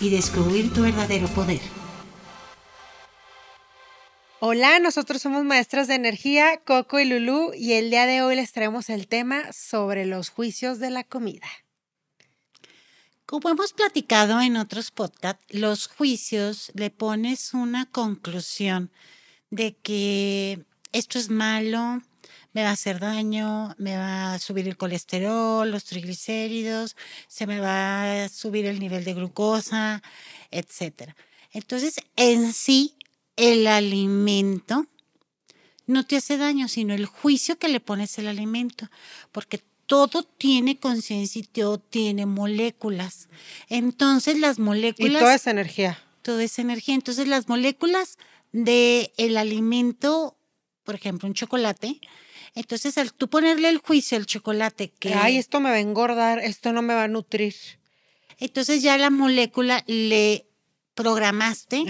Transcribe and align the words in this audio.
y 0.00 0.10
descubrir 0.10 0.72
tu 0.72 0.82
verdadero 0.82 1.26
poder. 1.28 1.60
Hola, 4.40 4.78
nosotros 4.78 5.22
somos 5.22 5.44
maestras 5.44 5.88
de 5.88 5.94
energía, 5.94 6.60
Coco 6.64 7.00
y 7.00 7.06
Lulu, 7.06 7.52
y 7.54 7.72
el 7.72 7.90
día 7.90 8.06
de 8.06 8.22
hoy 8.22 8.36
les 8.36 8.52
traemos 8.52 8.90
el 8.90 9.08
tema 9.08 9.52
sobre 9.52 10.04
los 10.04 10.28
juicios 10.28 10.78
de 10.78 10.90
la 10.90 11.02
comida. 11.02 11.48
Como 13.24 13.48
hemos 13.48 13.72
platicado 13.72 14.40
en 14.40 14.56
otros 14.56 14.90
podcasts, 14.90 15.44
los 15.48 15.88
juicios 15.88 16.70
le 16.74 16.90
pones 16.90 17.54
una 17.54 17.86
conclusión 17.86 18.90
de 19.50 19.74
que 19.76 20.64
esto 20.92 21.18
es 21.18 21.30
malo, 21.30 22.02
me 22.52 22.62
va 22.62 22.70
a 22.70 22.72
hacer 22.72 22.98
daño, 22.98 23.74
me 23.78 23.96
va 23.96 24.34
a 24.34 24.38
subir 24.38 24.66
el 24.68 24.76
colesterol, 24.76 25.70
los 25.70 25.84
triglicéridos, 25.84 26.96
se 27.28 27.46
me 27.46 27.60
va 27.60 28.24
a 28.24 28.28
subir 28.28 28.66
el 28.66 28.80
nivel 28.80 29.04
de 29.04 29.14
glucosa, 29.14 30.02
etc. 30.50 31.12
Entonces, 31.52 32.00
en 32.16 32.52
sí, 32.52 32.96
el 33.36 33.66
alimento 33.66 34.86
no 35.86 36.04
te 36.04 36.16
hace 36.16 36.36
daño, 36.36 36.68
sino 36.68 36.94
el 36.94 37.06
juicio 37.06 37.58
que 37.58 37.68
le 37.68 37.80
pones 37.80 38.18
al 38.18 38.28
alimento, 38.28 38.90
porque 39.32 39.62
todo 39.86 40.22
tiene 40.22 40.78
conciencia 40.78 41.40
y 41.40 41.44
todo 41.44 41.78
tiene 41.78 42.26
moléculas. 42.26 43.28
Entonces, 43.68 44.38
las 44.38 44.58
moléculas... 44.58 45.12
Y 45.12 45.18
toda 45.18 45.34
esa 45.34 45.50
energía. 45.50 45.98
Toda 46.22 46.44
esa 46.44 46.60
energía. 46.60 46.94
Entonces, 46.94 47.26
las 47.26 47.48
moléculas 47.48 48.18
del 48.52 49.10
el 49.16 49.36
alimento, 49.38 50.36
por 50.84 50.94
ejemplo, 50.94 51.26
un 51.26 51.34
chocolate, 51.34 52.00
entonces, 52.58 52.98
al 52.98 53.12
tú 53.12 53.30
ponerle 53.30 53.68
el 53.68 53.78
juicio 53.78 54.18
al 54.18 54.26
chocolate 54.26 54.90
que... 54.90 55.14
Ay, 55.14 55.36
esto 55.36 55.60
me 55.60 55.70
va 55.70 55.76
a 55.76 55.80
engordar, 55.80 56.40
esto 56.40 56.72
no 56.72 56.82
me 56.82 56.92
va 56.92 57.04
a 57.04 57.08
nutrir. 57.08 57.54
Entonces 58.36 58.82
ya 58.82 58.98
la 58.98 59.10
molécula 59.10 59.84
le 59.86 60.48
programaste 60.94 61.84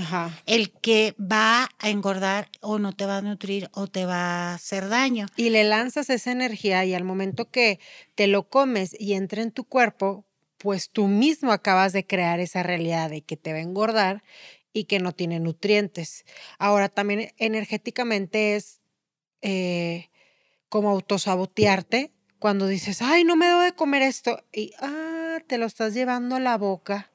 el 0.44 0.70
que 0.70 1.14
va 1.18 1.70
a 1.78 1.88
engordar 1.88 2.50
o 2.60 2.78
no 2.78 2.92
te 2.92 3.06
va 3.06 3.16
a 3.16 3.22
nutrir 3.22 3.70
o 3.72 3.86
te 3.86 4.04
va 4.04 4.50
a 4.50 4.54
hacer 4.54 4.90
daño. 4.90 5.24
Y 5.36 5.48
le 5.48 5.64
lanzas 5.64 6.10
esa 6.10 6.32
energía 6.32 6.84
y 6.84 6.92
al 6.92 7.04
momento 7.04 7.50
que 7.50 7.80
te 8.14 8.26
lo 8.26 8.50
comes 8.50 8.94
y 9.00 9.14
entra 9.14 9.40
en 9.40 9.52
tu 9.52 9.64
cuerpo, 9.64 10.26
pues 10.58 10.90
tú 10.90 11.08
mismo 11.08 11.52
acabas 11.52 11.94
de 11.94 12.06
crear 12.06 12.40
esa 12.40 12.62
realidad 12.62 13.08
de 13.08 13.22
que 13.22 13.38
te 13.38 13.52
va 13.52 13.58
a 13.58 13.62
engordar 13.62 14.22
y 14.74 14.84
que 14.84 14.98
no 14.98 15.12
tiene 15.12 15.40
nutrientes. 15.40 16.26
Ahora 16.58 16.90
también 16.90 17.32
energéticamente 17.38 18.54
es... 18.54 18.82
Eh, 19.40 20.10
como 20.68 20.90
autosabotearte 20.90 22.12
cuando 22.38 22.66
dices, 22.66 23.02
ay, 23.02 23.24
no 23.24 23.36
me 23.36 23.46
debo 23.46 23.60
de 23.60 23.74
comer 23.74 24.02
esto. 24.02 24.42
Y, 24.52 24.72
ah, 24.80 25.38
te 25.46 25.58
lo 25.58 25.66
estás 25.66 25.94
llevando 25.94 26.36
a 26.36 26.40
la 26.40 26.56
boca 26.56 27.10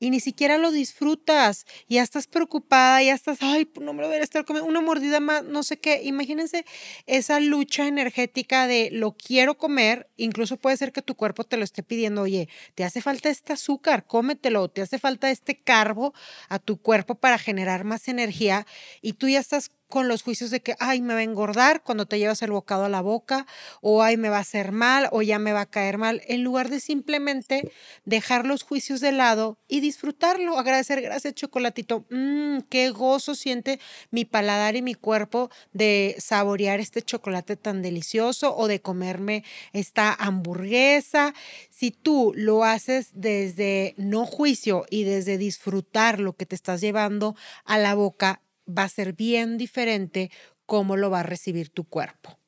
y 0.00 0.10
ni 0.10 0.18
siquiera 0.18 0.58
lo 0.58 0.72
disfrutas. 0.72 1.66
Ya 1.88 2.02
estás 2.02 2.26
preocupada, 2.26 3.02
ya 3.02 3.14
estás, 3.14 3.38
ay, 3.42 3.66
pues, 3.66 3.84
no 3.84 3.92
me 3.92 4.00
lo 4.00 4.08
debería 4.08 4.24
estar 4.24 4.44
comiendo, 4.44 4.68
una 4.68 4.80
mordida 4.80 5.20
más, 5.20 5.44
no 5.44 5.62
sé 5.62 5.78
qué. 5.78 6.02
Imagínense 6.02 6.64
esa 7.06 7.38
lucha 7.38 7.86
energética 7.86 8.66
de 8.66 8.88
lo 8.92 9.12
quiero 9.12 9.58
comer, 9.58 10.08
incluso 10.16 10.56
puede 10.56 10.76
ser 10.78 10.92
que 10.92 11.02
tu 11.02 11.14
cuerpo 11.14 11.44
te 11.44 11.58
lo 11.58 11.64
esté 11.64 11.82
pidiendo, 11.82 12.22
oye, 12.22 12.48
te 12.74 12.82
hace 12.84 13.02
falta 13.02 13.28
este 13.28 13.52
azúcar, 13.52 14.06
cómetelo, 14.06 14.68
te 14.70 14.80
hace 14.82 14.98
falta 14.98 15.30
este 15.30 15.60
carbo 15.62 16.14
a 16.48 16.58
tu 16.58 16.80
cuerpo 16.80 17.14
para 17.16 17.38
generar 17.38 17.84
más 17.84 18.08
energía 18.08 18.66
y 19.02 19.12
tú 19.14 19.28
ya 19.28 19.38
estás 19.38 19.70
con 19.90 20.08
los 20.08 20.22
juicios 20.22 20.50
de 20.50 20.62
que, 20.62 20.74
ay, 20.78 21.02
me 21.02 21.12
va 21.12 21.20
a 21.20 21.24
engordar 21.24 21.82
cuando 21.82 22.06
te 22.06 22.18
llevas 22.18 22.40
el 22.40 22.52
bocado 22.52 22.86
a 22.86 22.88
la 22.88 23.02
boca, 23.02 23.46
o 23.82 24.02
ay, 24.02 24.16
me 24.16 24.30
va 24.30 24.38
a 24.38 24.40
hacer 24.40 24.72
mal, 24.72 25.08
o 25.12 25.20
ya 25.20 25.38
me 25.38 25.52
va 25.52 25.62
a 25.62 25.66
caer 25.66 25.98
mal, 25.98 26.22
en 26.26 26.42
lugar 26.42 26.70
de 26.70 26.80
simplemente 26.80 27.70
dejar 28.06 28.46
los 28.46 28.62
juicios 28.62 29.00
de 29.00 29.12
lado 29.12 29.58
y 29.68 29.80
disfrutarlo, 29.80 30.58
agradecer, 30.58 31.02
gracias 31.02 31.34
chocolatito, 31.34 32.06
mmm, 32.08 32.60
qué 32.70 32.88
gozo 32.90 33.34
siente 33.34 33.80
mi 34.10 34.24
paladar 34.24 34.76
y 34.76 34.82
mi 34.82 34.94
cuerpo 34.94 35.50
de 35.72 36.16
saborear 36.18 36.80
este 36.80 37.02
chocolate 37.02 37.56
tan 37.56 37.82
delicioso 37.82 38.56
o 38.56 38.68
de 38.68 38.80
comerme 38.80 39.44
esta 39.72 40.14
hamburguesa. 40.14 41.34
Si 41.70 41.90
tú 41.90 42.32
lo 42.36 42.64
haces 42.64 43.10
desde 43.14 43.94
no 43.96 44.24
juicio 44.24 44.86
y 44.88 45.04
desde 45.04 45.36
disfrutar 45.36 46.20
lo 46.20 46.34
que 46.34 46.46
te 46.46 46.54
estás 46.54 46.80
llevando 46.80 47.34
a 47.64 47.76
la 47.78 47.94
boca, 47.94 48.40
va 48.76 48.84
a 48.84 48.88
ser 48.88 49.12
bien 49.12 49.58
diferente 49.58 50.30
cómo 50.66 50.96
lo 50.96 51.10
va 51.10 51.20
a 51.20 51.24
recibir 51.24 51.70
tu 51.70 51.84
cuerpo. 51.84 52.38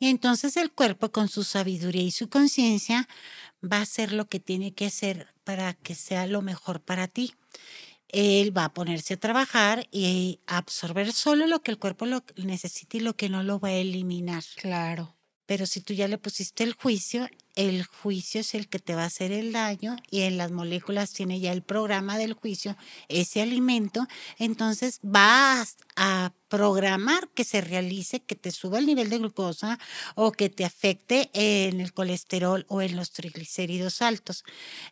Y 0.00 0.08
entonces 0.08 0.56
el 0.56 0.72
cuerpo 0.72 1.12
con 1.12 1.28
su 1.28 1.44
sabiduría 1.44 2.02
y 2.02 2.10
su 2.10 2.28
conciencia 2.28 3.06
va 3.62 3.78
a 3.78 3.82
hacer 3.82 4.12
lo 4.12 4.26
que 4.26 4.40
tiene 4.40 4.72
que 4.72 4.86
hacer 4.86 5.28
para 5.44 5.74
que 5.74 5.94
sea 5.94 6.26
lo 6.26 6.42
mejor 6.42 6.80
para 6.80 7.06
ti. 7.06 7.34
Él 8.08 8.56
va 8.56 8.64
a 8.64 8.74
ponerse 8.74 9.14
a 9.14 9.20
trabajar 9.20 9.86
y 9.92 10.40
absorber 10.46 11.12
solo 11.12 11.46
lo 11.46 11.62
que 11.62 11.70
el 11.70 11.78
cuerpo 11.78 12.06
lo 12.06 12.24
necesita 12.36 12.96
y 12.96 13.00
lo 13.00 13.14
que 13.14 13.28
no 13.28 13.42
lo 13.42 13.60
va 13.60 13.68
a 13.68 13.74
eliminar. 13.74 14.42
Claro. 14.56 15.14
Pero 15.46 15.66
si 15.66 15.80
tú 15.80 15.92
ya 15.92 16.08
le 16.08 16.18
pusiste 16.18 16.64
el 16.64 16.72
juicio, 16.72 17.28
el 17.56 17.84
juicio 17.84 18.40
es 18.40 18.54
el 18.54 18.68
que 18.68 18.78
te 18.78 18.94
va 18.94 19.02
a 19.02 19.06
hacer 19.06 19.32
el 19.32 19.52
daño 19.52 19.96
y 20.10 20.22
en 20.22 20.36
las 20.38 20.50
moléculas 20.50 21.12
tiene 21.12 21.40
ya 21.40 21.52
el 21.52 21.62
programa 21.62 22.18
del 22.18 22.34
juicio, 22.34 22.76
ese 23.08 23.42
alimento, 23.42 24.06
entonces 24.38 25.00
vas 25.02 25.76
a 25.96 26.32
programar 26.48 27.28
que 27.28 27.44
se 27.44 27.60
realice, 27.60 28.20
que 28.20 28.34
te 28.34 28.50
suba 28.50 28.78
el 28.78 28.86
nivel 28.86 29.08
de 29.08 29.18
glucosa 29.18 29.78
o 30.14 30.32
que 30.32 30.50
te 30.50 30.64
afecte 30.64 31.30
en 31.32 31.80
el 31.80 31.92
colesterol 31.92 32.66
o 32.68 32.82
en 32.82 32.96
los 32.96 33.12
triglicéridos 33.12 34.02
altos. 34.02 34.44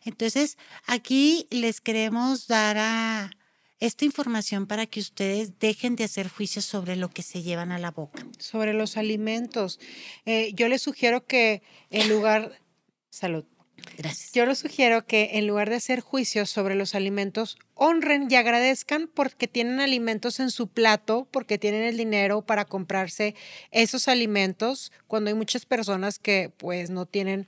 Entonces, 0.05 0.57
aquí 0.85 1.47
les 1.51 1.81
queremos 1.81 2.47
dar 2.47 2.77
a, 2.77 3.31
esta 3.79 4.05
información 4.05 4.67
para 4.67 4.85
que 4.85 4.99
ustedes 4.99 5.59
dejen 5.59 5.95
de 5.95 6.03
hacer 6.03 6.27
juicios 6.27 6.65
sobre 6.65 6.95
lo 6.95 7.09
que 7.09 7.21
se 7.21 7.41
llevan 7.41 7.71
a 7.71 7.79
la 7.79 7.91
boca. 7.91 8.25
Sobre 8.37 8.73
los 8.73 8.97
alimentos. 8.97 9.79
Eh, 10.25 10.51
yo 10.53 10.67
les 10.67 10.81
sugiero 10.81 11.25
que 11.25 11.61
en 11.89 12.09
lugar... 12.09 12.59
Salud. 13.09 13.45
Gracias. 13.97 14.33
Yo 14.33 14.45
les 14.45 14.59
sugiero 14.59 15.05
que 15.05 15.31
en 15.33 15.47
lugar 15.47 15.69
de 15.69 15.77
hacer 15.77 16.01
juicios 16.01 16.49
sobre 16.49 16.75
los 16.75 16.95
alimentos, 16.95 17.57
honren 17.75 18.27
y 18.29 18.35
agradezcan 18.35 19.09
porque 19.13 19.47
tienen 19.47 19.79
alimentos 19.79 20.39
en 20.39 20.51
su 20.51 20.67
plato, 20.67 21.27
porque 21.31 21.57
tienen 21.57 21.83
el 21.83 21.97
dinero 21.97 22.41
para 22.41 22.65
comprarse 22.65 23.35
esos 23.71 24.07
alimentos, 24.07 24.91
cuando 25.07 25.29
hay 25.29 25.35
muchas 25.35 25.65
personas 25.65 26.19
que 26.19 26.51
pues 26.57 26.89
no 26.89 27.05
tienen 27.05 27.47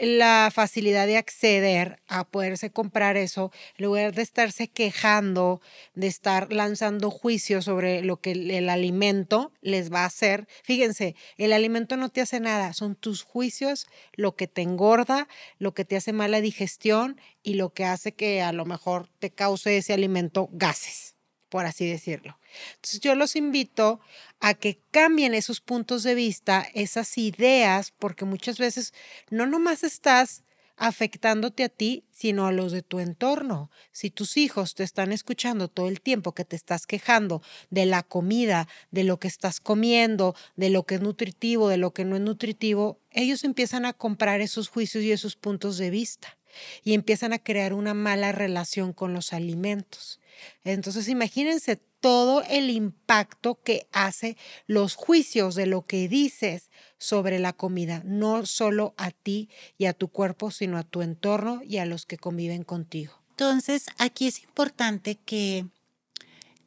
la 0.00 0.50
facilidad 0.52 1.06
de 1.06 1.18
acceder 1.18 2.00
a 2.08 2.24
poderse 2.24 2.70
comprar 2.70 3.16
eso, 3.16 3.52
en 3.76 3.84
lugar 3.84 4.14
de 4.14 4.22
estarse 4.22 4.68
quejando, 4.68 5.60
de 5.94 6.06
estar 6.06 6.52
lanzando 6.52 7.10
juicios 7.10 7.66
sobre 7.66 8.02
lo 8.02 8.20
que 8.20 8.32
el, 8.32 8.68
alimento 8.68 9.52
les 9.60 9.92
va 9.92 10.02
a 10.02 10.06
hacer. 10.06 10.48
Fíjense, 10.64 11.14
el 11.36 11.52
alimento 11.52 11.96
no 11.96 12.08
te 12.08 12.22
hace 12.22 12.40
nada, 12.40 12.72
son 12.72 12.96
tus 12.96 13.22
juicios 13.22 13.86
lo 14.14 14.36
que 14.36 14.46
te 14.46 14.62
engorda, 14.62 15.28
lo 15.58 15.74
que 15.74 15.84
te 15.84 15.96
hace 15.96 16.12
mala 16.12 16.40
digestión 16.40 17.20
y 17.42 17.54
lo 17.54 17.72
que 17.72 17.84
hace 17.84 18.12
que 18.12 18.42
a 18.42 18.52
lo 18.52 18.64
mejor 18.64 19.08
te 19.18 19.30
cause 19.30 19.76
ese 19.76 19.92
alimento 19.92 20.48
gases, 20.52 21.16
por 21.50 21.66
así 21.66 21.86
decirlo. 21.86 22.38
Entonces 22.76 23.00
yo 23.00 23.14
los 23.14 23.36
invito 23.36 24.00
a 24.40 24.54
que 24.54 24.80
cambien 24.90 25.34
esos 25.34 25.60
puntos 25.60 26.02
de 26.02 26.14
vista, 26.14 26.66
esas 26.72 27.18
ideas, 27.18 27.92
porque 27.98 28.24
muchas 28.24 28.58
veces 28.58 28.94
no 29.28 29.46
nomás 29.46 29.84
estás 29.84 30.44
afectándote 30.76 31.64
a 31.64 31.68
ti, 31.68 32.04
sino 32.10 32.46
a 32.46 32.52
los 32.52 32.72
de 32.72 32.80
tu 32.80 33.00
entorno. 33.00 33.70
Si 33.92 34.10
tus 34.10 34.38
hijos 34.38 34.74
te 34.74 34.82
están 34.82 35.12
escuchando 35.12 35.68
todo 35.68 35.88
el 35.88 36.00
tiempo 36.00 36.32
que 36.32 36.46
te 36.46 36.56
estás 36.56 36.86
quejando 36.86 37.42
de 37.68 37.84
la 37.84 38.02
comida, 38.02 38.66
de 38.90 39.04
lo 39.04 39.18
que 39.18 39.28
estás 39.28 39.60
comiendo, 39.60 40.34
de 40.56 40.70
lo 40.70 40.84
que 40.84 40.94
es 40.94 41.02
nutritivo, 41.02 41.68
de 41.68 41.76
lo 41.76 41.92
que 41.92 42.06
no 42.06 42.16
es 42.16 42.22
nutritivo, 42.22 42.98
ellos 43.10 43.44
empiezan 43.44 43.84
a 43.84 43.92
comprar 43.92 44.40
esos 44.40 44.68
juicios 44.68 45.04
y 45.04 45.12
esos 45.12 45.36
puntos 45.36 45.76
de 45.76 45.90
vista 45.90 46.38
y 46.82 46.94
empiezan 46.94 47.32
a 47.32 47.38
crear 47.38 47.72
una 47.74 47.92
mala 47.94 48.32
relación 48.32 48.92
con 48.92 49.12
los 49.12 49.32
alimentos. 49.32 50.19
Entonces 50.64 51.08
imagínense 51.08 51.76
todo 52.00 52.42
el 52.48 52.70
impacto 52.70 53.60
que 53.62 53.86
hace 53.92 54.36
los 54.66 54.94
juicios 54.94 55.54
de 55.54 55.66
lo 55.66 55.86
que 55.86 56.08
dices 56.08 56.70
sobre 56.98 57.38
la 57.38 57.52
comida, 57.52 58.02
no 58.04 58.46
solo 58.46 58.94
a 58.96 59.10
ti 59.10 59.50
y 59.78 59.84
a 59.86 59.92
tu 59.92 60.08
cuerpo, 60.08 60.50
sino 60.50 60.78
a 60.78 60.84
tu 60.84 61.02
entorno 61.02 61.62
y 61.62 61.78
a 61.78 61.86
los 61.86 62.06
que 62.06 62.16
conviven 62.16 62.64
contigo. 62.64 63.20
Entonces, 63.30 63.86
aquí 63.98 64.26
es 64.26 64.42
importante 64.42 65.16
que, 65.16 65.66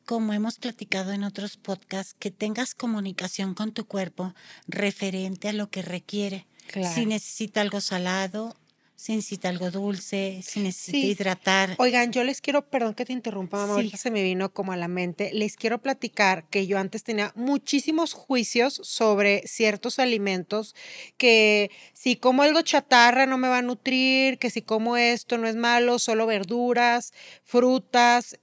como 0.05 0.33
hemos 0.33 0.57
platicado 0.57 1.11
en 1.11 1.23
otros 1.23 1.57
podcasts, 1.57 2.15
que 2.17 2.31
tengas 2.31 2.73
comunicación 2.73 3.53
con 3.53 3.73
tu 3.73 3.85
cuerpo 3.85 4.33
referente 4.67 5.49
a 5.49 5.53
lo 5.53 5.69
que 5.69 5.81
requiere. 5.81 6.47
Si 6.95 7.05
necesita 7.05 7.61
algo 7.61 7.81
salado, 7.81 8.55
si 9.03 9.13
necesita 9.13 9.49
algo 9.49 9.69
dulce, 9.69 10.39
si 10.43 10.61
necesita 10.61 10.97
hidratar. 10.97 11.75
Oigan, 11.77 12.13
yo 12.13 12.23
les 12.23 12.39
quiero, 12.39 12.69
perdón 12.69 12.93
que 12.93 13.03
te 13.03 13.11
interrumpa, 13.11 13.57
mamá, 13.57 13.73
ahorita 13.73 13.97
se 13.97 14.11
me 14.11 14.23
vino 14.23 14.53
como 14.53 14.71
a 14.71 14.77
la 14.77 14.87
mente, 14.87 15.31
les 15.33 15.57
quiero 15.57 15.81
platicar 15.81 16.47
que 16.47 16.67
yo 16.67 16.77
antes 16.79 17.03
tenía 17.03 17.33
muchísimos 17.35 18.13
juicios 18.13 18.79
sobre 18.81 19.45
ciertos 19.45 19.99
alimentos, 19.99 20.73
que 21.17 21.69
si 21.91 22.15
como 22.15 22.43
algo 22.43 22.61
chatarra 22.61 23.25
no 23.25 23.37
me 23.37 23.49
va 23.49 23.57
a 23.57 23.61
nutrir, 23.61 24.39
que 24.39 24.49
si 24.49 24.61
como 24.61 24.95
esto 24.95 25.37
no 25.37 25.49
es 25.49 25.57
malo, 25.57 25.99
solo 25.99 26.25
verduras, 26.25 27.11
frutas, 27.43 28.39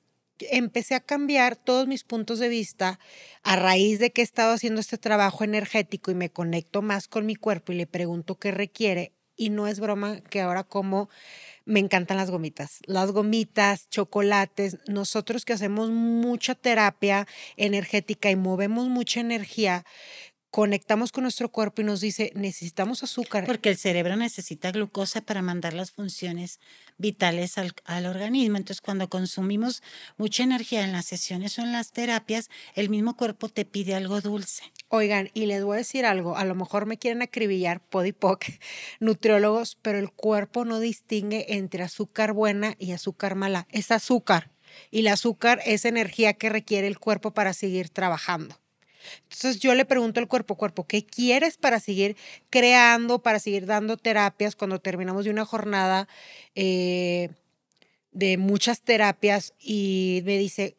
empecé 0.50 0.94
a 0.94 1.00
cambiar 1.00 1.56
todos 1.56 1.86
mis 1.86 2.04
puntos 2.04 2.38
de 2.38 2.50
vista 2.50 3.00
a 3.42 3.56
raíz 3.56 3.98
de 3.98 4.12
que 4.12 4.20
he 4.20 4.24
estado 4.24 4.52
haciendo 4.52 4.82
este 4.82 4.98
trabajo 4.98 5.42
energético 5.42 6.10
y 6.10 6.14
me 6.14 6.28
conecto 6.28 6.82
más 6.82 7.08
con 7.08 7.24
mi 7.24 7.34
cuerpo 7.34 7.72
y 7.72 7.76
le 7.76 7.86
pregunto 7.86 8.34
qué 8.34 8.50
requiere 8.50 9.14
y 9.40 9.48
no 9.48 9.66
es 9.66 9.80
broma 9.80 10.20
que 10.20 10.42
ahora 10.42 10.64
como 10.64 11.08
me 11.64 11.80
encantan 11.80 12.18
las 12.18 12.30
gomitas. 12.30 12.80
Las 12.84 13.10
gomitas, 13.10 13.88
chocolates, 13.88 14.76
nosotros 14.86 15.46
que 15.46 15.54
hacemos 15.54 15.88
mucha 15.88 16.54
terapia 16.54 17.26
energética 17.56 18.30
y 18.30 18.36
movemos 18.36 18.88
mucha 18.88 19.20
energía, 19.20 19.86
conectamos 20.50 21.12
con 21.12 21.22
nuestro 21.22 21.50
cuerpo 21.50 21.80
y 21.80 21.84
nos 21.84 22.00
dice, 22.00 22.32
necesitamos 22.34 23.02
azúcar. 23.02 23.44
Porque 23.46 23.68
el 23.68 23.76
cerebro 23.76 24.16
necesita 24.16 24.72
glucosa 24.72 25.20
para 25.20 25.42
mandar 25.42 25.74
las 25.74 25.92
funciones 25.92 26.58
vitales 26.98 27.56
al, 27.58 28.06
organismo. 28.06 28.56
Entonces, 28.56 28.80
cuando 28.80 29.08
consumimos 29.08 29.82
mucha 30.16 30.42
energía 30.42 30.82
en 30.82 30.92
las 30.92 31.06
sesiones 31.06 31.58
o 31.58 31.62
en 31.62 31.72
las 31.72 31.92
terapias, 31.92 32.50
el 32.74 32.90
mismo 32.90 33.16
cuerpo 33.16 33.48
te 33.48 33.64
pide 33.64 33.94
algo 33.94 34.20
dulce. 34.20 34.64
Oigan, 34.88 35.30
y 35.34 35.46
les 35.46 35.62
voy 35.62 35.74
a 35.74 35.78
decir 35.78 36.04
algo, 36.04 36.36
a 36.36 36.44
lo 36.44 36.54
mejor 36.56 36.86
me 36.86 36.98
quieren 36.98 37.22
acribillar 37.22 37.80
podipoc, 37.80 38.44
nutriólogos, 39.00 39.78
pero 39.80 39.98
el 39.98 40.10
cuerpo 40.10 40.64
no 40.64 40.80
distingue 40.80 41.54
entre 41.54 41.84
azúcar 41.84 42.32
buena 42.32 42.74
y 42.78 42.92
azúcar 42.92 43.36
mala. 43.36 43.66
Es 43.70 43.90
azúcar. 43.92 44.50
Y 44.90 45.00
el 45.00 45.08
azúcar 45.08 45.60
es 45.64 45.84
energía 45.84 46.34
que 46.34 46.48
requiere 46.48 46.86
el 46.86 46.98
cuerpo 46.98 47.32
para 47.32 47.52
seguir 47.52 47.88
trabajando. 47.88 48.59
Entonces 49.24 49.60
yo 49.60 49.74
le 49.74 49.84
pregunto 49.84 50.20
al 50.20 50.28
cuerpo, 50.28 50.56
cuerpo, 50.56 50.86
¿qué 50.86 51.04
quieres 51.04 51.56
para 51.56 51.80
seguir 51.80 52.16
creando, 52.50 53.22
para 53.22 53.38
seguir 53.38 53.66
dando 53.66 53.96
terapias 53.96 54.56
cuando 54.56 54.80
terminamos 54.80 55.24
de 55.24 55.30
una 55.30 55.44
jornada 55.44 56.08
eh, 56.54 57.30
de 58.12 58.36
muchas 58.36 58.82
terapias? 58.82 59.54
Y 59.58 60.22
me 60.24 60.38
dice, 60.38 60.76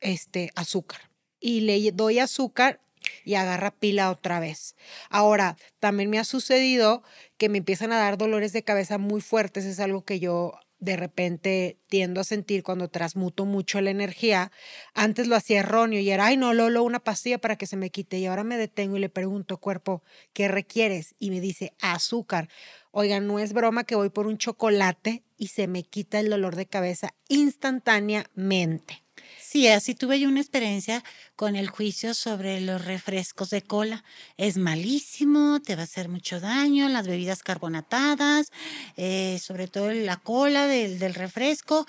este, 0.00 0.50
azúcar. 0.54 1.10
Y 1.40 1.60
le 1.60 1.92
doy 1.92 2.18
azúcar 2.18 2.80
y 3.24 3.34
agarra 3.34 3.70
pila 3.70 4.10
otra 4.10 4.40
vez. 4.40 4.74
Ahora, 5.10 5.56
también 5.78 6.10
me 6.10 6.18
ha 6.18 6.24
sucedido 6.24 7.02
que 7.36 7.48
me 7.48 7.58
empiezan 7.58 7.92
a 7.92 7.98
dar 7.98 8.18
dolores 8.18 8.52
de 8.52 8.64
cabeza 8.64 8.98
muy 8.98 9.20
fuertes, 9.20 9.64
es 9.64 9.80
algo 9.80 10.04
que 10.04 10.20
yo 10.20 10.58
de 10.80 10.96
repente 10.96 11.78
tiendo 11.88 12.20
a 12.20 12.24
sentir 12.24 12.62
cuando 12.62 12.88
transmuto 12.88 13.44
mucho 13.44 13.80
la 13.80 13.90
energía. 13.90 14.52
Antes 14.94 15.26
lo 15.26 15.36
hacía 15.36 15.60
erróneo 15.60 16.00
y 16.00 16.10
era, 16.10 16.26
ay, 16.26 16.36
no, 16.36 16.54
Lolo, 16.54 16.82
una 16.82 17.00
pastilla 17.00 17.38
para 17.38 17.56
que 17.56 17.66
se 17.66 17.76
me 17.76 17.90
quite. 17.90 18.18
Y 18.18 18.26
ahora 18.26 18.44
me 18.44 18.56
detengo 18.56 18.96
y 18.96 19.00
le 19.00 19.08
pregunto, 19.08 19.58
cuerpo, 19.58 20.02
¿qué 20.32 20.48
requieres? 20.48 21.14
Y 21.18 21.30
me 21.30 21.40
dice, 21.40 21.74
azúcar. 21.80 22.48
Oigan, 22.90 23.26
no 23.26 23.38
es 23.38 23.52
broma 23.52 23.84
que 23.84 23.96
voy 23.96 24.10
por 24.10 24.26
un 24.26 24.38
chocolate 24.38 25.24
y 25.36 25.48
se 25.48 25.66
me 25.66 25.82
quita 25.82 26.20
el 26.20 26.30
dolor 26.30 26.56
de 26.56 26.66
cabeza 26.66 27.14
instantáneamente. 27.28 29.07
Sí, 29.40 29.68
así 29.68 29.94
tuve 29.94 30.20
yo 30.20 30.28
una 30.28 30.40
experiencia 30.40 31.02
con 31.36 31.56
el 31.56 31.68
juicio 31.68 32.14
sobre 32.14 32.60
los 32.60 32.84
refrescos 32.84 33.50
de 33.50 33.62
cola. 33.62 34.04
Es 34.36 34.56
malísimo, 34.56 35.60
te 35.60 35.74
va 35.74 35.82
a 35.82 35.84
hacer 35.84 36.08
mucho 36.08 36.40
daño, 36.40 36.88
las 36.88 37.06
bebidas 37.06 37.42
carbonatadas, 37.42 38.50
eh, 38.96 39.38
sobre 39.40 39.68
todo 39.68 39.92
la 39.92 40.16
cola 40.16 40.66
del, 40.66 40.98
del, 40.98 41.14
refresco. 41.14 41.86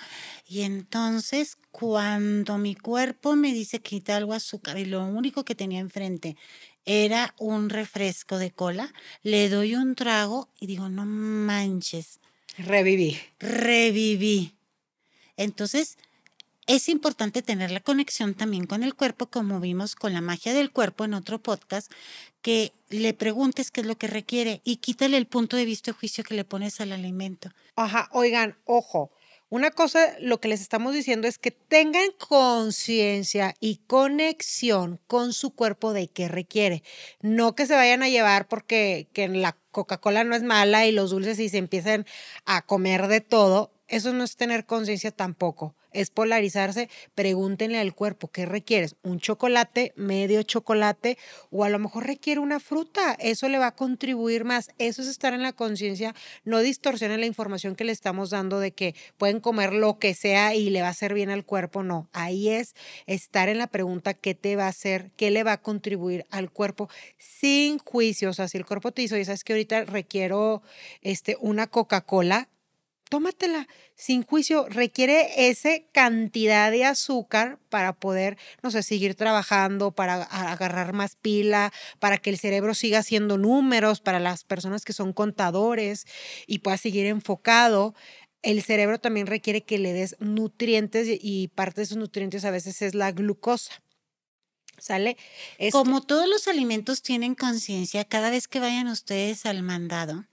Y 0.48 0.62
entonces, 0.62 1.58
cuando 1.70 2.58
mi 2.58 2.74
cuerpo 2.74 3.36
me 3.36 3.52
dice 3.52 3.80
quita 3.80 4.16
algo 4.16 4.34
azúcar 4.34 4.78
y 4.78 4.84
lo 4.84 5.04
único 5.04 5.44
que 5.44 5.54
tenía 5.54 5.80
enfrente 5.80 6.36
era 6.84 7.34
un 7.38 7.68
refresco 7.68 8.38
de 8.38 8.50
cola, 8.50 8.92
le 9.22 9.48
doy 9.48 9.74
un 9.74 9.94
trago 9.94 10.48
y 10.58 10.66
digo, 10.66 10.88
no 10.88 11.04
manches. 11.04 12.20
Reviví. 12.58 13.18
Reviví. 13.38 14.54
Entonces, 15.36 15.96
es 16.70 16.88
importante 16.88 17.42
tener 17.42 17.72
la 17.72 17.80
conexión 17.80 18.34
también 18.34 18.64
con 18.64 18.84
el 18.84 18.94
cuerpo, 18.94 19.26
como 19.26 19.58
vimos 19.58 19.96
con 19.96 20.14
la 20.14 20.20
magia 20.20 20.54
del 20.54 20.70
cuerpo 20.70 21.04
en 21.04 21.14
otro 21.14 21.40
podcast, 21.40 21.90
que 22.42 22.72
le 22.90 23.12
preguntes 23.12 23.72
qué 23.72 23.80
es 23.80 23.88
lo 23.88 23.98
que 23.98 24.06
requiere 24.06 24.60
y 24.62 24.76
quítale 24.76 25.16
el 25.16 25.26
punto 25.26 25.56
de 25.56 25.64
vista 25.64 25.90
y 25.90 25.94
juicio 25.94 26.22
que 26.22 26.34
le 26.34 26.44
pones 26.44 26.80
al 26.80 26.92
alimento. 26.92 27.50
Ajá, 27.74 28.08
oigan, 28.12 28.56
ojo. 28.66 29.10
Una 29.48 29.72
cosa, 29.72 30.14
lo 30.20 30.38
que 30.38 30.46
les 30.46 30.60
estamos 30.60 30.94
diciendo 30.94 31.26
es 31.26 31.38
que 31.38 31.50
tengan 31.50 32.06
conciencia 32.18 33.56
y 33.58 33.78
conexión 33.88 35.00
con 35.08 35.32
su 35.32 35.50
cuerpo 35.50 35.92
de 35.92 36.06
qué 36.06 36.28
requiere. 36.28 36.84
No 37.20 37.56
que 37.56 37.66
se 37.66 37.74
vayan 37.74 38.04
a 38.04 38.08
llevar 38.08 38.46
porque 38.46 39.08
que 39.12 39.26
la 39.26 39.56
Coca-Cola 39.72 40.22
no 40.22 40.36
es 40.36 40.44
mala 40.44 40.86
y 40.86 40.92
los 40.92 41.10
dulces 41.10 41.40
y 41.40 41.48
se 41.48 41.58
empiecen 41.58 42.06
a 42.44 42.62
comer 42.62 43.08
de 43.08 43.20
todo. 43.20 43.72
Eso 43.88 44.12
no 44.12 44.22
es 44.22 44.36
tener 44.36 44.66
conciencia 44.66 45.10
tampoco 45.10 45.74
es 45.92 46.10
polarizarse, 46.10 46.88
pregúntenle 47.14 47.78
al 47.78 47.94
cuerpo, 47.94 48.28
¿qué 48.28 48.46
requieres? 48.46 48.96
¿Un 49.02 49.20
chocolate, 49.20 49.92
medio 49.96 50.42
chocolate 50.42 51.18
o 51.50 51.64
a 51.64 51.68
lo 51.68 51.78
mejor 51.78 52.06
requiere 52.06 52.40
una 52.40 52.60
fruta? 52.60 53.16
Eso 53.18 53.48
le 53.48 53.58
va 53.58 53.68
a 53.68 53.74
contribuir 53.76 54.44
más. 54.44 54.70
Eso 54.78 55.02
es 55.02 55.08
estar 55.08 55.34
en 55.34 55.42
la 55.42 55.52
conciencia, 55.52 56.14
no 56.44 56.60
distorsionen 56.60 57.20
la 57.20 57.26
información 57.26 57.76
que 57.76 57.84
le 57.84 57.92
estamos 57.92 58.30
dando 58.30 58.60
de 58.60 58.72
que 58.72 58.94
pueden 59.18 59.40
comer 59.40 59.72
lo 59.72 59.98
que 59.98 60.14
sea 60.14 60.54
y 60.54 60.70
le 60.70 60.82
va 60.82 60.88
a 60.88 60.90
hacer 60.90 61.14
bien 61.14 61.30
al 61.30 61.44
cuerpo, 61.44 61.82
no. 61.82 62.08
Ahí 62.12 62.48
es 62.48 62.74
estar 63.06 63.48
en 63.48 63.58
la 63.58 63.66
pregunta, 63.66 64.14
¿qué 64.14 64.34
te 64.34 64.56
va 64.56 64.66
a 64.66 64.68
hacer? 64.68 65.10
¿Qué 65.16 65.30
le 65.30 65.42
va 65.42 65.52
a 65.52 65.62
contribuir 65.62 66.26
al 66.30 66.50
cuerpo? 66.50 66.88
Sin 67.18 67.78
juicio, 67.78 68.30
o 68.30 68.32
sea, 68.32 68.48
si 68.48 68.58
el 68.58 68.66
cuerpo 68.66 68.92
te 68.92 69.02
dice, 69.02 69.24
sabes 69.24 69.44
que 69.44 69.52
ahorita 69.52 69.84
requiero 69.84 70.62
este, 71.02 71.36
una 71.40 71.66
Coca-Cola, 71.66 72.48
tómatela 73.10 73.68
sin 73.94 74.22
juicio. 74.22 74.66
Requiere 74.70 75.50
esa 75.50 75.70
cantidad 75.92 76.70
de 76.70 76.86
azúcar 76.86 77.58
para 77.68 77.92
poder, 77.92 78.38
no 78.62 78.70
sé, 78.70 78.82
seguir 78.82 79.14
trabajando, 79.14 79.90
para 79.90 80.22
agarrar 80.22 80.94
más 80.94 81.16
pila, 81.16 81.72
para 81.98 82.16
que 82.16 82.30
el 82.30 82.38
cerebro 82.38 82.72
siga 82.72 83.00
haciendo 83.00 83.36
números, 83.36 84.00
para 84.00 84.20
las 84.20 84.44
personas 84.44 84.86
que 84.86 84.94
son 84.94 85.12
contadores 85.12 86.06
y 86.46 86.60
pueda 86.60 86.78
seguir 86.78 87.04
enfocado. 87.04 87.94
El 88.42 88.62
cerebro 88.62 88.98
también 88.98 89.26
requiere 89.26 89.62
que 89.64 89.78
le 89.78 89.92
des 89.92 90.16
nutrientes 90.20 91.06
y 91.10 91.48
parte 91.48 91.82
de 91.82 91.84
esos 91.84 91.98
nutrientes 91.98 92.46
a 92.46 92.50
veces 92.50 92.80
es 92.80 92.94
la 92.94 93.12
glucosa. 93.12 93.82
¿Sale? 94.78 95.18
Como 95.72 96.00
todos 96.00 96.26
los 96.26 96.48
alimentos 96.48 97.02
tienen 97.02 97.34
conciencia, 97.34 98.06
cada 98.06 98.30
vez 98.30 98.48
que 98.48 98.60
vayan 98.60 98.86
ustedes 98.86 99.44
al 99.44 99.62
mandado, 99.62 100.24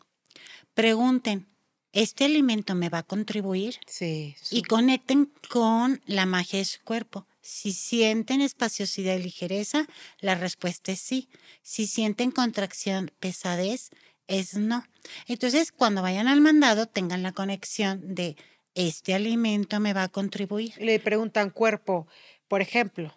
pregunten, 0.74 1.50
este 1.98 2.26
alimento 2.26 2.76
me 2.76 2.90
va 2.90 3.00
a 3.00 3.04
contribuir. 3.04 3.80
Sí. 3.88 4.36
Y 4.52 4.62
conecten 4.62 5.32
con 5.50 6.00
la 6.06 6.28
magia 6.28 6.60
de 6.60 6.66
su 6.66 6.84
cuerpo. 6.84 7.26
Si 7.42 7.72
sienten 7.72 8.42
espaciosidad 8.42 9.16
y 9.16 9.24
ligereza, 9.24 9.88
la 10.20 10.36
respuesta 10.36 10.92
es 10.92 11.00
sí. 11.00 11.28
Si 11.64 11.88
sienten 11.88 12.30
contracción, 12.30 13.12
pesadez, 13.20 13.90
es 14.28 14.54
no. 14.54 14.86
Entonces, 15.26 15.72
cuando 15.72 16.04
vayan 16.04 16.28
al 16.28 16.40
mandado, 16.40 16.86
tengan 16.86 17.24
la 17.24 17.32
conexión 17.32 18.14
de 18.14 18.36
este 18.76 19.16
alimento 19.16 19.80
me 19.80 19.94
va 19.94 20.04
a 20.04 20.10
contribuir. 20.10 20.76
Le 20.78 21.00
preguntan 21.00 21.50
cuerpo, 21.50 22.08
por 22.48 22.62
ejemplo, 22.62 23.17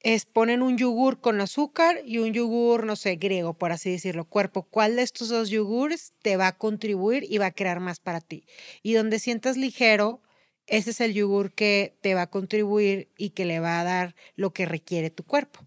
es 0.00 0.26
ponen 0.26 0.62
un 0.62 0.78
yogur 0.78 1.20
con 1.20 1.40
azúcar 1.40 2.00
y 2.04 2.18
un 2.18 2.32
yogur, 2.32 2.84
no 2.84 2.96
sé, 2.96 3.16
griego, 3.16 3.54
por 3.54 3.72
así 3.72 3.90
decirlo, 3.90 4.24
cuerpo. 4.24 4.62
¿Cuál 4.62 4.96
de 4.96 5.02
estos 5.02 5.28
dos 5.28 5.50
yogures 5.50 6.12
te 6.22 6.36
va 6.36 6.48
a 6.48 6.58
contribuir 6.58 7.24
y 7.28 7.38
va 7.38 7.46
a 7.46 7.52
crear 7.52 7.80
más 7.80 7.98
para 8.00 8.20
ti? 8.20 8.46
Y 8.82 8.94
donde 8.94 9.18
sientas 9.18 9.56
ligero, 9.56 10.22
ese 10.66 10.90
es 10.90 11.00
el 11.00 11.14
yogur 11.14 11.52
que 11.52 11.96
te 12.00 12.14
va 12.14 12.22
a 12.22 12.30
contribuir 12.30 13.10
y 13.16 13.30
que 13.30 13.44
le 13.44 13.60
va 13.60 13.80
a 13.80 13.84
dar 13.84 14.14
lo 14.36 14.52
que 14.52 14.66
requiere 14.66 15.10
tu 15.10 15.24
cuerpo. 15.24 15.66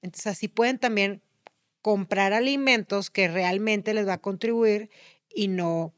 Entonces 0.00 0.26
así 0.28 0.48
pueden 0.48 0.78
también 0.78 1.22
comprar 1.82 2.32
alimentos 2.32 3.10
que 3.10 3.28
realmente 3.28 3.92
les 3.92 4.08
va 4.08 4.14
a 4.14 4.20
contribuir 4.20 4.90
y 5.34 5.48
no 5.48 5.92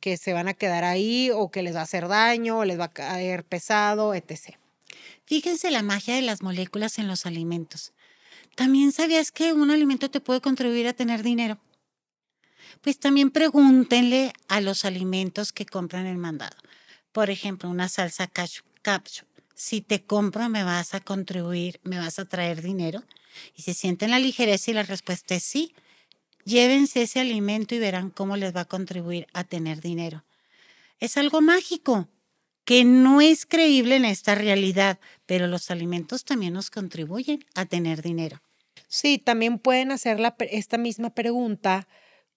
que 0.00 0.16
se 0.16 0.32
van 0.32 0.48
a 0.48 0.54
quedar 0.54 0.84
ahí 0.84 1.30
o 1.32 1.50
que 1.50 1.62
les 1.62 1.74
va 1.74 1.80
a 1.80 1.84
hacer 1.84 2.08
daño 2.08 2.58
o 2.58 2.64
les 2.64 2.78
va 2.78 2.84
a 2.86 2.92
caer 2.92 3.44
pesado, 3.44 4.14
etc. 4.14 4.59
Fíjense 5.26 5.70
la 5.70 5.82
magia 5.82 6.14
de 6.14 6.22
las 6.22 6.42
moléculas 6.42 6.98
en 6.98 7.08
los 7.08 7.26
alimentos. 7.26 7.92
¿También 8.56 8.92
sabías 8.92 9.30
que 9.30 9.52
un 9.52 9.70
alimento 9.70 10.10
te 10.10 10.20
puede 10.20 10.40
contribuir 10.40 10.88
a 10.88 10.92
tener 10.92 11.22
dinero? 11.22 11.58
Pues 12.80 12.98
también 12.98 13.30
pregúntenle 13.30 14.32
a 14.48 14.60
los 14.60 14.84
alimentos 14.84 15.52
que 15.52 15.66
compran 15.66 16.06
el 16.06 16.18
mandado. 16.18 16.56
por 17.12 17.28
ejemplo, 17.28 17.68
una 17.68 17.88
salsa 17.88 18.28
capsule. 18.28 19.28
Si 19.54 19.80
te 19.80 20.04
compro, 20.04 20.48
me 20.48 20.62
vas 20.62 20.94
a 20.94 21.00
contribuir, 21.00 21.80
me 21.82 21.98
vas 21.98 22.18
a 22.18 22.24
traer 22.24 22.62
dinero. 22.62 23.02
Y 23.56 23.62
se 23.62 23.74
sienten 23.74 24.10
la 24.10 24.18
ligereza 24.18 24.70
y 24.70 24.74
la 24.74 24.84
respuesta 24.84 25.34
es 25.34 25.42
sí. 25.42 25.74
Llévense 26.44 27.02
ese 27.02 27.20
alimento 27.20 27.74
y 27.74 27.78
verán 27.78 28.10
cómo 28.10 28.36
les 28.36 28.54
va 28.54 28.62
a 28.62 28.64
contribuir 28.64 29.26
a 29.32 29.44
tener 29.44 29.80
dinero. 29.80 30.24
Es 31.00 31.16
algo 31.16 31.40
mágico 31.40 32.08
que 32.70 32.84
no 32.84 33.20
es 33.20 33.46
creíble 33.46 33.96
en 33.96 34.04
esta 34.04 34.36
realidad, 34.36 35.00
pero 35.26 35.48
los 35.48 35.72
alimentos 35.72 36.24
también 36.24 36.52
nos 36.52 36.70
contribuyen 36.70 37.44
a 37.56 37.66
tener 37.66 38.00
dinero. 38.00 38.42
Sí, 38.86 39.18
también 39.18 39.58
pueden 39.58 39.90
hacer 39.90 40.20
esta 40.52 40.78
misma 40.78 41.10
pregunta 41.10 41.88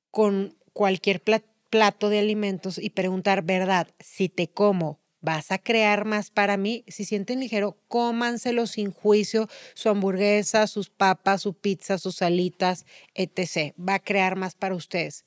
con 0.09 0.57
cualquier 0.73 1.21
plato 1.21 2.09
de 2.09 2.17
alimentos 2.17 2.79
y 2.79 2.89
preguntar, 2.89 3.43
¿verdad? 3.43 3.87
Si 3.99 4.27
te 4.27 4.47
como, 4.47 4.99
vas 5.24 5.51
a 5.51 5.58
crear 5.58 6.06
más 6.06 6.30
para 6.30 6.58
mí. 6.58 6.84
Si 6.88 7.06
sienten 7.06 7.39
ligero, 7.39 7.77
cómanselo 7.88 8.68
sin 8.68 8.92
juicio, 8.92 9.50
su 9.74 9.89
hamburguesa, 9.89 10.68
sus 10.68 10.89
papas, 10.89 11.42
su 11.42 11.53
pizza, 11.53 11.98
sus 11.98 12.18
salitas, 12.18 12.86
etc. 13.15 13.74
Va 13.80 13.96
a 13.96 14.00
crear 14.00 14.36
más 14.36 14.53
para 14.53 14.75
ustedes. 14.75 15.25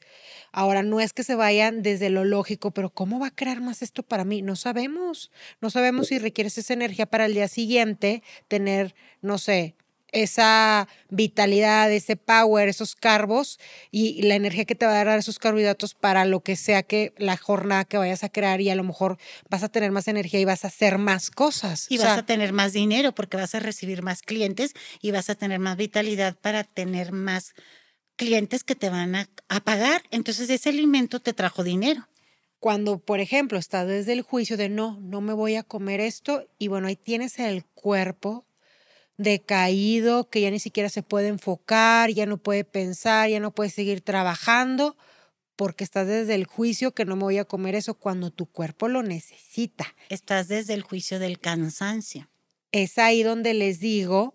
Ahora, 0.52 0.82
no 0.82 1.00
es 1.00 1.12
que 1.12 1.24
se 1.24 1.34
vayan 1.34 1.82
desde 1.82 2.10
lo 2.10 2.24
lógico, 2.24 2.70
pero 2.70 2.90
¿cómo 2.90 3.18
va 3.18 3.28
a 3.28 3.34
crear 3.34 3.60
más 3.60 3.82
esto 3.82 4.02
para 4.02 4.24
mí? 4.24 4.42
No 4.42 4.54
sabemos. 4.54 5.32
No 5.60 5.70
sabemos 5.70 6.08
si 6.08 6.18
requieres 6.18 6.58
esa 6.58 6.74
energía 6.74 7.06
para 7.06 7.24
el 7.24 7.34
día 7.34 7.48
siguiente, 7.48 8.22
tener, 8.48 8.94
no 9.22 9.38
sé, 9.38 9.74
esa 10.22 10.88
vitalidad, 11.10 11.92
ese 11.92 12.16
power, 12.16 12.68
esos 12.68 12.96
carbos 12.96 13.58
y 13.90 14.22
la 14.22 14.34
energía 14.34 14.64
que 14.64 14.74
te 14.74 14.86
va 14.86 14.98
a 14.98 15.04
dar 15.04 15.18
esos 15.18 15.38
carbohidratos 15.38 15.94
para 15.94 16.24
lo 16.24 16.40
que 16.40 16.56
sea 16.56 16.82
que 16.82 17.12
la 17.18 17.36
jornada 17.36 17.84
que 17.84 17.98
vayas 17.98 18.24
a 18.24 18.30
crear 18.30 18.62
y 18.62 18.70
a 18.70 18.74
lo 18.74 18.82
mejor 18.82 19.18
vas 19.50 19.62
a 19.62 19.68
tener 19.68 19.90
más 19.92 20.08
energía 20.08 20.40
y 20.40 20.46
vas 20.46 20.64
a 20.64 20.68
hacer 20.68 20.96
más 20.96 21.30
cosas. 21.30 21.86
Y 21.90 21.98
vas 21.98 22.16
a 22.16 22.24
tener 22.24 22.54
más 22.54 22.72
dinero 22.72 23.14
porque 23.14 23.36
vas 23.36 23.54
a 23.54 23.60
recibir 23.60 24.02
más 24.02 24.22
clientes 24.22 24.72
y 25.02 25.10
vas 25.10 25.28
a 25.28 25.34
tener 25.34 25.58
más 25.58 25.76
vitalidad 25.76 26.34
para 26.34 26.64
tener 26.64 27.12
más 27.12 27.54
clientes 28.16 28.64
que 28.64 28.74
te 28.74 28.88
van 28.88 29.14
a, 29.16 29.28
a 29.48 29.60
pagar. 29.60 30.02
Entonces 30.10 30.48
ese 30.48 30.70
alimento 30.70 31.20
te 31.20 31.34
trajo 31.34 31.62
dinero 31.62 32.08
cuando, 32.58 32.98
por 32.98 33.20
ejemplo, 33.20 33.58
estás 33.58 33.86
desde 33.86 34.14
el 34.14 34.22
juicio 34.22 34.56
de 34.56 34.70
no, 34.70 34.98
no 35.00 35.20
me 35.20 35.34
voy 35.34 35.56
a 35.56 35.62
comer 35.62 36.00
esto, 36.00 36.48
y 36.58 36.68
bueno, 36.68 36.88
ahí 36.88 36.96
tienes 36.96 37.38
el 37.38 37.66
cuerpo 37.66 38.45
decaído, 39.16 40.28
que 40.28 40.40
ya 40.40 40.50
ni 40.50 40.58
siquiera 40.58 40.88
se 40.88 41.02
puede 41.02 41.28
enfocar, 41.28 42.10
ya 42.10 42.26
no 42.26 42.38
puede 42.38 42.64
pensar, 42.64 43.28
ya 43.28 43.40
no 43.40 43.52
puede 43.52 43.70
seguir 43.70 44.00
trabajando, 44.00 44.96
porque 45.56 45.84
estás 45.84 46.06
desde 46.06 46.34
el 46.34 46.44
juicio 46.44 46.92
que 46.92 47.04
no 47.04 47.16
me 47.16 47.22
voy 47.22 47.38
a 47.38 47.44
comer 47.44 47.74
eso 47.74 47.94
cuando 47.94 48.30
tu 48.30 48.46
cuerpo 48.46 48.88
lo 48.88 49.02
necesita. 49.02 49.94
Estás 50.08 50.48
desde 50.48 50.74
el 50.74 50.82
juicio 50.82 51.18
del 51.18 51.38
cansancio. 51.38 52.28
Es 52.72 52.98
ahí 52.98 53.22
donde 53.22 53.54
les 53.54 53.80
digo 53.80 54.34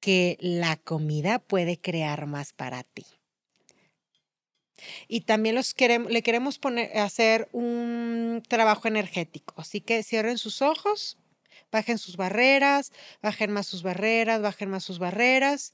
que 0.00 0.36
la 0.40 0.76
comida 0.76 1.38
puede 1.38 1.78
crear 1.78 2.26
más 2.26 2.52
para 2.52 2.82
ti. 2.82 3.06
Y 5.08 5.22
también 5.22 5.54
los 5.54 5.74
queremos, 5.74 6.10
le 6.10 6.22
queremos 6.22 6.58
poner, 6.58 6.96
hacer 6.98 7.48
un 7.52 8.42
trabajo 8.48 8.88
energético. 8.88 9.54
Así 9.58 9.80
que 9.80 10.02
cierren 10.02 10.38
sus 10.38 10.62
ojos 10.62 11.18
bajen 11.70 11.98
sus 11.98 12.16
barreras, 12.16 12.92
bajen 13.22 13.52
más 13.52 13.66
sus 13.66 13.82
barreras, 13.82 14.42
bajen 14.42 14.70
más 14.70 14.84
sus 14.84 14.98
barreras. 14.98 15.72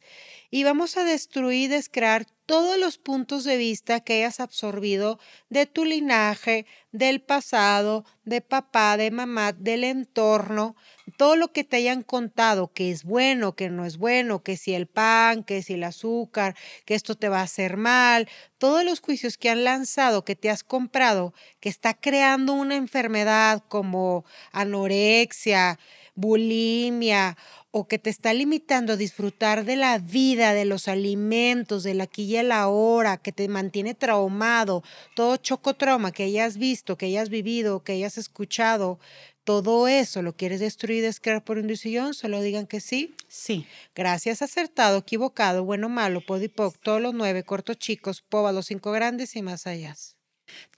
Y 0.50 0.64
vamos 0.64 0.96
a 0.96 1.04
destruir, 1.04 1.70
descrear 1.70 2.26
todos 2.46 2.78
los 2.78 2.98
puntos 2.98 3.44
de 3.44 3.56
vista 3.56 4.00
que 4.00 4.14
hayas 4.14 4.40
absorbido 4.40 5.18
de 5.48 5.66
tu 5.66 5.84
linaje, 5.84 6.66
del 6.92 7.20
pasado, 7.20 8.04
de 8.24 8.40
papá, 8.40 8.96
de 8.96 9.10
mamá, 9.10 9.52
del 9.52 9.84
entorno, 9.84 10.76
todo 11.16 11.36
lo 11.36 11.52
que 11.52 11.64
te 11.64 11.76
hayan 11.76 12.02
contado, 12.02 12.72
que 12.72 12.90
es 12.90 13.04
bueno, 13.04 13.54
que 13.54 13.70
no 13.70 13.84
es 13.84 13.96
bueno, 13.96 14.42
que 14.42 14.56
si 14.56 14.74
el 14.74 14.86
pan, 14.86 15.44
que 15.44 15.62
si 15.62 15.74
el 15.74 15.84
azúcar, 15.84 16.56
que 16.84 16.94
esto 16.94 17.14
te 17.14 17.28
va 17.28 17.40
a 17.40 17.44
hacer 17.44 17.76
mal, 17.76 18.28
todos 18.58 18.84
los 18.84 19.00
juicios 19.00 19.36
que 19.36 19.50
han 19.50 19.64
lanzado, 19.64 20.24
que 20.24 20.36
te 20.36 20.50
has 20.50 20.64
comprado, 20.64 21.32
que 21.60 21.68
está 21.68 21.94
creando 21.94 22.52
una 22.54 22.76
enfermedad 22.76 23.62
como 23.68 24.24
anorexia, 24.52 25.78
bulimia 26.16 27.36
o 27.70 27.86
que 27.86 27.98
te 27.98 28.08
está 28.08 28.32
limitando 28.32 28.94
a 28.94 28.96
disfrutar 28.96 29.66
de 29.66 29.76
la 29.76 29.98
vida, 29.98 30.54
de 30.54 30.64
los 30.64 30.88
alimentos, 30.88 31.82
de 31.82 31.92
la 31.92 32.04
aquí 32.04 32.36
y 32.36 32.42
la 32.42 32.68
hora, 32.68 33.18
que 33.18 33.32
te 33.32 33.48
mantiene 33.48 33.94
traumado, 33.94 34.82
todo 35.14 35.36
chocotrauma 35.36 36.10
que 36.10 36.24
hayas 36.24 36.56
visto, 36.56 36.96
que 36.96 37.06
hayas 37.06 37.28
vivido, 37.28 37.84
que 37.84 37.92
hayas 37.92 38.16
escuchado, 38.16 38.98
todo 39.46 39.86
eso 39.86 40.22
lo 40.22 40.36
quieres 40.36 40.58
destruir, 40.58 41.04
descrear 41.04 41.44
por 41.44 41.56
un 41.56 41.74
sillón, 41.76 42.14
solo 42.14 42.40
digan 42.40 42.66
que 42.66 42.80
sí. 42.80 43.14
Sí. 43.28 43.64
Gracias, 43.94 44.42
acertado, 44.42 44.98
equivocado, 44.98 45.64
bueno, 45.64 45.88
malo, 45.88 46.20
podipoc, 46.20 46.76
todos 46.82 47.00
los 47.00 47.14
nueve, 47.14 47.44
cortos, 47.44 47.78
chicos, 47.78 48.22
poba, 48.22 48.50
los 48.50 48.66
cinco 48.66 48.90
grandes 48.90 49.36
y 49.36 49.42
más 49.42 49.68
allá. 49.68 49.94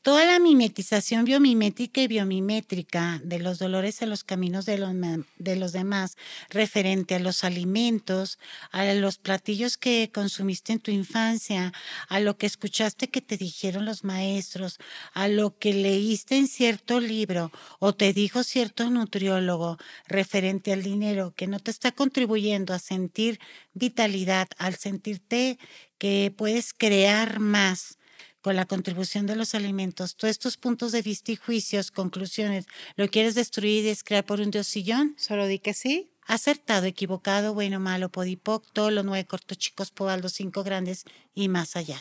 Toda 0.03 0.25
la 0.25 0.39
mimetización 0.39 1.27
biomimética 1.27 2.01
y 2.01 2.07
biomimétrica 2.07 3.21
de 3.23 3.41
los 3.41 3.59
dolores 3.59 4.01
en 4.01 4.09
los 4.09 4.25
caminos 4.25 4.65
de 4.65 4.79
los, 4.79 4.93
de 5.39 5.57
los 5.57 5.73
demás 5.73 6.17
referente 6.49 7.15
a 7.17 7.19
los 7.19 7.45
alimentos, 7.45 8.39
a 8.71 8.85
los 8.95 9.19
platillos 9.19 9.77
que 9.77 10.11
consumiste 10.15 10.73
en 10.73 10.79
tu 10.79 10.91
infancia, 10.91 11.75
a 12.09 12.21
lo 12.21 12.39
que 12.39 12.47
escuchaste 12.47 13.09
que 13.09 13.21
te 13.21 13.37
dijeron 13.37 13.85
los 13.85 14.03
maestros, 14.03 14.79
a 15.13 15.29
lo 15.29 15.59
que 15.59 15.75
leíste 15.75 16.39
en 16.39 16.49
cierto 16.49 17.01
libro 17.01 17.51
o 17.79 17.95
te 17.95 18.15
dijo 18.15 18.45
cierto 18.45 18.89
nutriólogo 18.89 19.77
referente 20.07 20.73
al 20.73 20.83
dinero 20.83 21.35
que 21.37 21.49
no 21.49 21.59
te 21.59 21.71
está 21.71 21.93
contribuyendo 21.93 22.73
a 22.73 22.79
sentir 22.79 23.41
vitalidad, 23.75 24.49
al 24.57 24.77
sentirte 24.77 25.59
que 25.99 26.33
puedes 26.35 26.73
crear 26.73 27.41
más 27.41 27.99
con 28.41 28.57
la 28.57 28.67
contribución 28.67 29.27
de 29.27 29.37
los 29.37 29.55
alimentos, 29.55 30.17
todos 30.17 30.31
estos 30.31 30.57
puntos 30.57 30.93
de 30.93 31.03
vista 31.03 31.33
y 31.33 31.37
juicios, 31.37 31.91
conclusiones, 31.91 32.67
¿lo 32.97 33.09
quieres 33.09 33.35
destruir 33.35 33.81
y 33.81 33.87
descrear 33.87 34.25
por 34.25 34.41
un 34.41 34.51
diosillón? 34.51 35.15
Solo 35.19 35.47
di 35.47 35.59
que 35.59 35.75
sí. 35.75 36.11
Acertado, 36.27 36.87
equivocado, 36.87 37.55
bueno, 37.55 37.81
malo, 37.81 38.11
podipoc, 38.11 38.67
todos 38.73 38.93
los 38.93 39.05
nueve 39.05 39.27
cortos 39.27 39.57
chicos, 39.57 39.93
los 40.21 40.33
cinco 40.33 40.63
grandes 40.63 41.05
y 41.35 41.49
más 41.49 41.75
allá. 41.75 41.99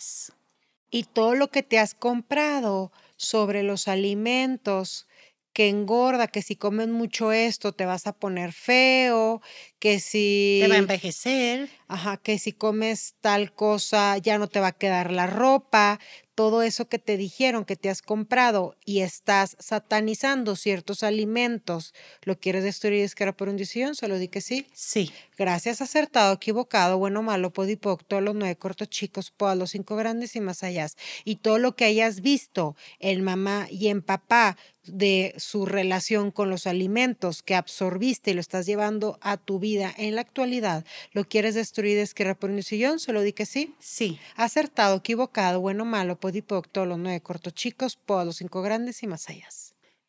Y 0.92 1.04
todo 1.04 1.34
lo 1.34 1.50
que 1.50 1.64
te 1.64 1.80
has 1.80 1.94
comprado 1.94 2.92
sobre 3.16 3.64
los 3.64 3.88
alimentos, 3.88 5.08
que 5.58 5.70
engorda, 5.70 6.28
que 6.28 6.44
si 6.44 6.56
comes 6.56 6.88
mucho 6.88 7.32
esto 7.32 7.72
te 7.72 7.86
vas 7.86 8.06
a 8.06 8.14
poner 8.14 8.54
feo, 8.54 9.42
que 9.80 10.00
si... 10.00 10.60
Te 10.62 10.68
va 10.68 10.76
a 10.76 10.78
envejecer. 10.78 11.70
Ajá, 11.88 12.18
que 12.18 12.38
si 12.38 12.54
comes 12.54 13.16
tal 13.22 13.52
cosa 13.56 14.20
ya 14.20 14.38
no 14.38 14.48
te 14.48 14.60
va 14.60 14.68
a 14.68 14.78
quedar 14.78 15.12
la 15.12 15.26
ropa, 15.26 16.00
todo 16.38 16.62
eso 16.62 16.88
que 16.88 17.00
te 17.00 17.18
dijeron 17.18 17.66
que 17.66 17.76
te 17.76 17.90
has 17.90 18.04
comprado 18.04 18.76
y 18.86 19.00
estás 19.00 19.58
satanizando 19.58 20.56
ciertos 20.56 21.02
alimentos, 21.02 21.96
¿lo 22.22 22.40
quieres 22.40 22.64
destruir 22.64 23.00
y 23.00 23.02
descargar 23.02 23.36
por 23.36 23.50
un 23.50 23.58
decisión? 23.58 23.96
Solo 23.96 24.20
di 24.20 24.28
que 24.28 24.42
sí. 24.42 24.68
Sí. 24.72 25.12
Gracias, 25.36 25.82
acertado, 25.82 26.36
equivocado, 26.36 27.00
bueno, 27.00 27.24
malo, 27.24 27.52
podipoc, 27.52 28.04
todos 28.08 28.22
los 28.22 28.36
nueve 28.36 28.56
cortos 28.56 28.88
chicos, 28.88 29.32
poas, 29.32 29.58
los 29.58 29.72
cinco 29.72 29.96
grandes 29.96 30.36
y 30.36 30.40
más 30.42 30.62
allá. 30.62 30.86
Y 31.26 31.38
todo 31.38 31.58
lo 31.58 31.76
que 31.76 31.86
hayas 31.86 32.22
visto 32.22 32.76
en 33.00 33.24
mamá 33.24 33.66
y 33.72 33.88
en 33.88 34.04
papá 34.04 34.58
de 34.88 35.34
su 35.38 35.66
relación 35.66 36.32
con 36.32 36.50
los 36.50 36.68
alimentos 36.68 37.44
que 37.44 37.56
absorbiste 37.56 38.32
y 38.32 38.34
lo 38.34 38.42
estás 38.42 38.66
llevando 38.66 39.18
a 39.22 39.38
tu 39.38 39.60
vida 39.60 39.94
en 39.98 40.16
la 40.16 40.22
actualidad, 40.22 40.86
¿lo 41.12 41.26
quieres 41.26 41.56
destruir 41.56 41.94
y 41.94 41.96
descargar 41.96 42.38
por 42.38 42.50
un 42.50 42.64
sillón? 42.64 43.00
Solo 43.00 43.22
di 43.22 43.34
que 43.34 43.46
sí. 43.46 43.76
Sí. 43.80 44.20
Acertado, 44.36 44.98
equivocado, 44.98 45.60
bueno, 45.60 45.86
malo, 45.86 46.20
podipoc, 46.20 46.68
todos 46.72 46.88
los 46.88 47.00
nueve 47.00 47.22
cortos 47.22 47.54
chicos, 47.54 47.96
poas, 47.96 48.26
los 48.26 48.38
cinco 48.38 48.62
grandes 48.62 49.04
y 49.04 49.08
más 49.08 49.30
allá. 49.30 49.48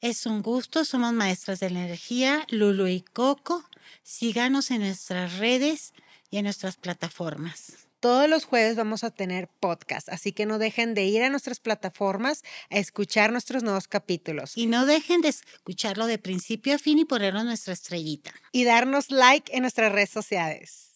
Es 0.00 0.26
un 0.26 0.42
gusto, 0.42 0.84
somos 0.84 1.12
maestras 1.12 1.58
de 1.58 1.70
la 1.70 1.80
energía, 1.80 2.46
Lulu 2.50 2.86
y 2.86 3.00
Coco. 3.00 3.64
Síganos 4.04 4.70
en 4.70 4.82
nuestras 4.82 5.38
redes 5.38 5.92
y 6.30 6.38
en 6.38 6.44
nuestras 6.44 6.76
plataformas. 6.76 7.87
Todos 8.00 8.28
los 8.28 8.44
jueves 8.44 8.76
vamos 8.76 9.02
a 9.02 9.10
tener 9.10 9.48
podcast, 9.48 10.08
así 10.08 10.32
que 10.32 10.46
no 10.46 10.58
dejen 10.58 10.94
de 10.94 11.04
ir 11.04 11.22
a 11.22 11.30
nuestras 11.30 11.58
plataformas 11.58 12.44
a 12.70 12.78
escuchar 12.78 13.32
nuestros 13.32 13.62
nuevos 13.62 13.88
capítulos. 13.88 14.56
Y 14.56 14.66
no 14.66 14.86
dejen 14.86 15.20
de 15.20 15.28
escucharlo 15.28 16.06
de 16.06 16.18
principio 16.18 16.76
a 16.76 16.78
fin 16.78 16.98
y 16.98 17.04
ponernos 17.04 17.44
nuestra 17.44 17.72
estrellita. 17.72 18.32
Y 18.52 18.64
darnos 18.64 19.10
like 19.10 19.54
en 19.54 19.62
nuestras 19.62 19.90
redes 19.90 20.10
sociales. 20.10 20.92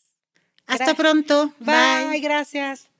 Hasta 0.66 0.94
pronto. 0.94 1.52
Bye. 1.58 2.20
Gracias. 2.20 2.91